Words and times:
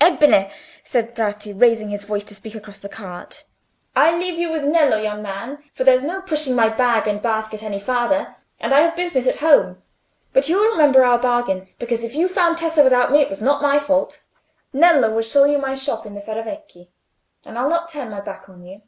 "Ebbene," 0.00 0.50
said 0.82 1.14
Bratti, 1.14 1.52
raising 1.52 1.90
his 1.90 2.04
voice 2.04 2.24
to 2.24 2.34
speak 2.34 2.54
across 2.54 2.78
the 2.78 2.88
cart; 2.88 3.44
"I 3.94 4.16
leave 4.16 4.38
you 4.38 4.50
with 4.50 4.64
Nello, 4.64 4.96
young 4.96 5.20
man, 5.20 5.62
for 5.74 5.84
there's 5.84 6.00
no 6.00 6.22
pushing 6.22 6.54
my 6.56 6.70
bag 6.70 7.06
and 7.06 7.20
basket 7.20 7.62
any 7.62 7.78
farther, 7.78 8.34
and 8.58 8.72
I 8.72 8.80
have 8.80 8.96
business 8.96 9.26
at 9.26 9.40
home. 9.40 9.82
But 10.32 10.48
you'll 10.48 10.72
remember 10.72 11.04
our 11.04 11.18
bargain, 11.18 11.68
because 11.78 12.02
if 12.02 12.14
you 12.14 12.28
found 12.28 12.56
Tessa 12.56 12.82
without 12.82 13.12
me, 13.12 13.20
it 13.20 13.28
was 13.28 13.42
not 13.42 13.60
my 13.60 13.78
fault. 13.78 14.22
Nello 14.72 15.10
will 15.14 15.20
show 15.20 15.44
you 15.44 15.58
my 15.58 15.74
shop 15.74 16.06
in 16.06 16.14
the 16.14 16.22
Ferravecchi, 16.22 16.88
and 17.44 17.58
I'll 17.58 17.68
not 17.68 17.90
turn 17.90 18.08
my 18.08 18.22
back 18.22 18.48
on 18.48 18.62
you." 18.64 18.80